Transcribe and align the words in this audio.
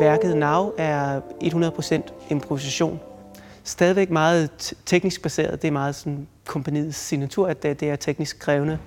værket 0.00 0.36
Now 0.36 0.72
er 0.78 1.20
100% 1.44 2.12
improvisation. 2.30 3.00
Stadigvæk 3.64 4.10
meget 4.10 4.74
teknisk 4.86 5.22
baseret. 5.22 5.62
Det 5.62 5.68
er 5.68 5.72
meget 5.72 5.94
sådan 5.94 6.26
kompaniets 6.46 6.98
signatur, 6.98 7.48
at 7.48 7.62
det, 7.62 7.80
det 7.80 7.90
er 7.90 7.96
teknisk 7.96 8.38
krævende 8.38 8.78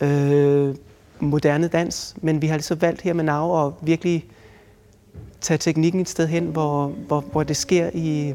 øh, 0.00 0.74
moderne 1.20 1.68
dans. 1.68 2.16
Men 2.22 2.42
vi 2.42 2.46
har 2.46 2.54
altså 2.54 2.74
valgt 2.74 3.00
her 3.00 3.12
med 3.12 3.24
Now 3.24 3.66
at 3.66 3.72
virkelig 3.82 4.26
tage 5.40 5.58
teknikken 5.58 6.00
et 6.00 6.08
sted 6.08 6.26
hen, 6.26 6.44
hvor, 6.46 6.86
hvor, 6.86 7.20
hvor 7.20 7.42
det 7.42 7.56
sker 7.56 7.90
i, 7.94 8.34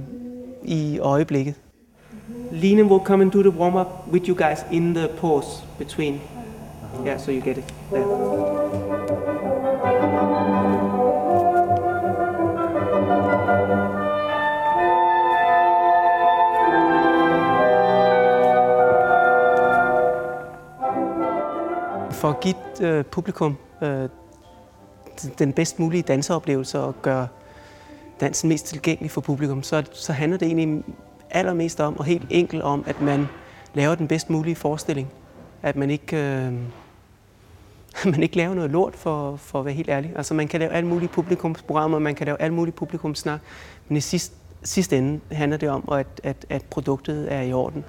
i 0.63 0.99
øjeblikket. 0.99 1.55
Line 2.51 2.83
will 2.83 3.01
come 3.05 3.23
and 3.23 3.31
do 3.31 3.41
the 3.41 3.59
warm-up 3.59 3.87
with 4.11 4.29
you 4.29 4.35
guys 4.35 4.65
in 4.71 4.93
the 4.95 5.07
pause 5.07 5.63
between. 5.77 6.21
Yeah, 7.05 7.19
so 7.19 7.31
you 7.31 7.41
get 7.41 7.57
it 7.57 7.73
there. 7.91 8.03
For 22.23 22.29
at 22.29 22.39
give 22.39 22.55
øh, 22.81 23.05
publikum 23.05 23.57
øh, 23.81 24.09
den 25.39 25.53
bedst 25.53 25.79
mulige 25.79 26.01
danseoplevelse 26.01 26.79
og 26.79 27.01
gøre 27.01 27.27
dansen 28.19 28.49
mest 28.49 28.65
tilgængelig 28.65 29.11
for 29.11 29.21
publikum, 29.21 29.63
så, 29.63 29.83
så 29.93 30.13
handler 30.13 30.37
det 30.37 30.45
egentlig 30.45 30.83
allermest 31.29 31.79
om, 31.79 31.97
og 31.97 32.05
helt 32.05 32.27
enkelt 32.29 32.61
om, 32.61 32.83
at 32.87 33.01
man 33.01 33.27
laver 33.73 33.95
den 33.95 34.07
bedst 34.07 34.29
mulige 34.29 34.55
forestilling. 34.55 35.07
At 35.61 35.75
man 35.75 35.89
ikke, 35.89 36.17
øh, 36.17 36.53
man 38.13 38.23
ikke 38.23 38.35
laver 38.35 38.53
noget 38.53 38.71
lort, 38.71 38.95
for, 38.95 39.35
for 39.35 39.59
at 39.59 39.65
være 39.65 39.73
helt 39.73 39.89
ærlig. 39.89 40.13
Altså 40.15 40.33
man 40.33 40.47
kan 40.47 40.59
lave 40.59 40.71
alle 40.71 40.89
mulige 40.89 41.09
publikumsprogrammer, 41.09 41.99
man 41.99 42.15
kan 42.15 42.25
lave 42.25 42.41
alle 42.41 42.53
mulige 42.53 42.75
publikumsnak, 42.75 43.39
men 43.87 43.97
i 43.97 44.01
sidste, 44.01 44.35
sidste 44.63 44.97
ende 44.97 45.19
handler 45.31 45.57
det 45.57 45.69
om, 45.69 45.89
at, 45.91 46.07
at, 46.23 46.45
at 46.49 46.65
produktet 46.69 47.33
er 47.33 47.41
i 47.41 47.53
orden. 47.53 47.85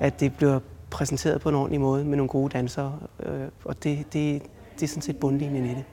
At 0.00 0.20
det 0.20 0.36
bliver 0.36 0.58
præsenteret 0.96 1.40
på 1.40 1.48
en 1.48 1.54
ordentlig 1.54 1.80
måde 1.80 2.04
med 2.04 2.16
nogle 2.16 2.28
gode 2.28 2.52
dansere, 2.52 2.98
øh, 3.22 3.48
og 3.64 3.84
det, 3.84 3.98
det, 4.12 4.42
det 4.74 4.82
er 4.82 4.86
sådan 4.86 5.02
set 5.02 5.16
bundlinjen 5.16 5.64
i 5.64 5.68
det. 5.68 5.84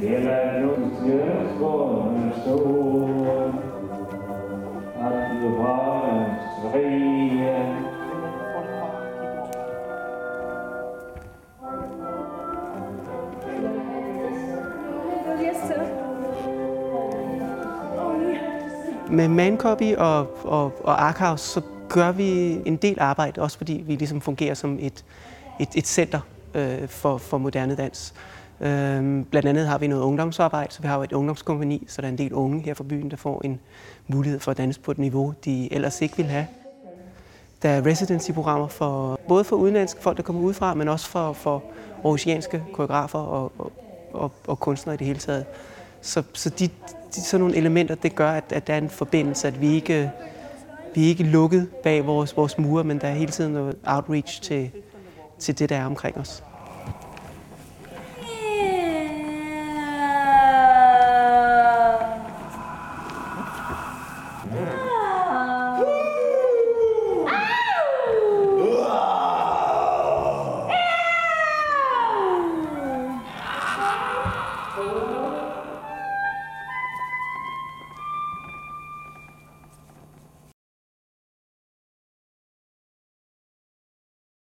Det 0.00 0.16
er 0.16 0.22
Med 19.10 19.28
Mancopy 19.28 19.96
og, 19.96 20.26
og, 20.44 20.72
og 20.84 21.04
Arkhouse, 21.06 21.44
så 21.44 21.60
gør 21.88 22.12
vi 22.12 22.60
en 22.64 22.76
del 22.76 22.96
arbejde, 23.00 23.42
også 23.42 23.56
fordi 23.56 23.82
vi 23.86 23.94
ligesom 23.96 24.20
fungerer 24.20 24.54
som 24.54 24.78
et, 24.80 25.04
et, 25.60 25.68
et 25.74 25.86
center 25.86 26.20
øh, 26.54 26.88
for, 26.88 27.18
for 27.18 27.38
moderne 27.38 27.76
dans. 27.76 28.14
Øhm, 28.60 29.24
blandt 29.24 29.48
andet 29.48 29.66
har 29.66 29.78
vi 29.78 29.86
noget 29.86 30.02
ungdomsarbejde, 30.02 30.72
så 30.72 30.82
vi 30.82 30.88
har 30.88 30.96
jo 30.96 31.02
et 31.02 31.12
ungdomskompani, 31.12 31.84
så 31.88 32.02
der 32.02 32.08
er 32.08 32.12
en 32.12 32.18
del 32.18 32.32
unge 32.32 32.62
her 32.62 32.74
fra 32.74 32.84
byen, 32.84 33.10
der 33.10 33.16
får 33.16 33.40
en 33.44 33.60
mulighed 34.06 34.40
for 34.40 34.50
at 34.50 34.58
danse 34.58 34.80
på 34.80 34.90
et 34.90 34.98
niveau, 34.98 35.34
de 35.44 35.72
ellers 35.72 36.00
ikke 36.00 36.16
ville 36.16 36.30
have. 36.30 36.46
Der 37.62 37.68
er 37.68 37.86
residency-programmer 37.86 38.68
for, 38.68 39.20
både 39.28 39.44
for 39.44 39.56
udenlandske 39.56 40.02
folk, 40.02 40.16
der 40.16 40.22
kommer 40.22 40.42
udefra, 40.42 40.74
men 40.74 40.88
også 40.88 41.06
for, 41.06 41.32
for 41.32 41.62
oceanske 42.04 42.62
koreografer 42.72 43.18
og, 43.18 43.52
og, 43.58 43.72
og, 44.12 44.32
og 44.46 44.60
kunstnere 44.60 44.94
i 44.94 44.98
det 44.98 45.06
hele 45.06 45.18
taget. 45.18 45.44
Så, 46.00 46.22
så 46.32 46.50
de, 46.50 46.68
de, 47.14 47.20
sådan 47.20 47.40
nogle 47.40 47.56
elementer, 47.56 47.94
det 47.94 48.14
gør, 48.14 48.30
at, 48.30 48.44
at 48.52 48.66
der 48.66 48.74
er 48.74 48.78
en 48.78 48.90
forbindelse, 48.90 49.48
at 49.48 49.60
vi 49.60 49.74
ikke, 49.74 50.10
vi 50.98 51.04
er 51.04 51.08
ikke 51.08 51.22
lukket 51.22 51.68
bag 51.82 52.06
vores, 52.06 52.36
vores 52.36 52.58
mure, 52.58 52.84
men 52.84 53.00
der 53.00 53.08
er 53.08 53.14
hele 53.14 53.32
tiden 53.32 53.52
noget 53.52 53.76
outreach 53.84 54.42
til, 54.42 54.70
til 55.38 55.58
det, 55.58 55.68
der 55.68 55.76
er 55.76 55.86
omkring 55.86 56.16
os. 56.16 56.42
Yeah. 64.54 64.87